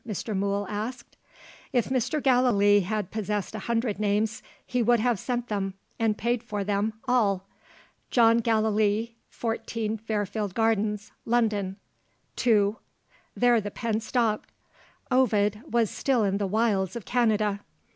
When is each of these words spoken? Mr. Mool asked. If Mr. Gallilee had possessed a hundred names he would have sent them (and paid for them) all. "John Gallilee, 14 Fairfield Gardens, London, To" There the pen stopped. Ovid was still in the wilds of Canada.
Mr. 0.07 0.35
Mool 0.35 0.65
asked. 0.67 1.15
If 1.71 1.89
Mr. 1.89 2.23
Gallilee 2.23 2.79
had 2.79 3.11
possessed 3.11 3.53
a 3.53 3.59
hundred 3.69 3.99
names 3.99 4.41
he 4.65 4.81
would 4.81 4.99
have 4.99 5.19
sent 5.19 5.47
them 5.47 5.75
(and 5.99 6.17
paid 6.17 6.41
for 6.41 6.63
them) 6.63 6.93
all. 7.07 7.43
"John 8.09 8.39
Gallilee, 8.39 9.13
14 9.29 9.99
Fairfield 9.99 10.55
Gardens, 10.55 11.11
London, 11.23 11.75
To" 12.37 12.77
There 13.35 13.61
the 13.61 13.69
pen 13.69 13.99
stopped. 13.99 14.49
Ovid 15.11 15.61
was 15.71 15.91
still 15.91 16.23
in 16.23 16.39
the 16.39 16.47
wilds 16.47 16.95
of 16.95 17.05
Canada. 17.05 17.59